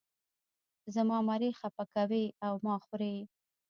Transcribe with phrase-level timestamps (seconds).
[0.95, 3.15] زما مرۍ خپه کوې او ما خورې.